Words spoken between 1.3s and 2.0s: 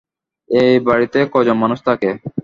ক জন মানুষ